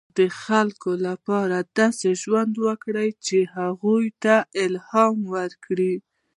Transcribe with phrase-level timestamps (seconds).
[0.19, 5.93] •د خلکو لپاره داسې ژوند وکړه، چې هغوی ته الهام ورکړې.